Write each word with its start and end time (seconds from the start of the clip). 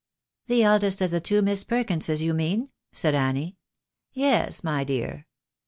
"The 0.47 0.63
eldest 0.63 1.03
of 1.03 1.11
the 1.11 1.21
two 1.21 1.43
Miss 1.43 1.63
Perkinses 1.63 2.23
you 2.23 2.33
mean?" 2.33 2.69
said 2.91 3.13
Annie." 3.13 3.57
Yes, 4.25 4.63
my 4.63 4.83
dear." 4.83 5.27